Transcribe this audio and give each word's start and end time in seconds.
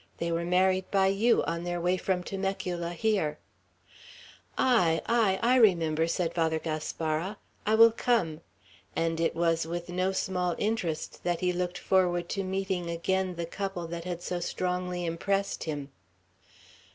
They 0.17 0.31
were 0.31 0.43
married 0.43 0.89
by 0.89 1.09
you, 1.09 1.43
on 1.43 1.63
their 1.63 1.79
way 1.79 1.95
from 1.95 2.23
Temecula 2.23 2.89
here." 2.93 3.37
"Ay, 4.57 4.99
ay. 5.05 5.37
I 5.43 5.57
remember," 5.57 6.07
said 6.07 6.33
Father 6.33 6.57
Gaspara. 6.57 7.37
"I 7.67 7.75
will 7.75 7.91
come;" 7.91 8.41
and 8.95 9.19
it 9.19 9.35
was 9.35 9.67
with 9.67 9.89
no 9.89 10.11
small 10.11 10.55
interest 10.57 11.23
that 11.23 11.41
he 11.41 11.53
looked 11.53 11.77
forward 11.77 12.29
to 12.29 12.43
meeting 12.43 12.89
again 12.89 13.35
the 13.35 13.45
couple 13.45 13.85
that 13.89 14.05
had 14.05 14.23
so 14.23 14.39
strongly 14.39 15.05
impressed 15.05 15.65
him. 15.65 15.91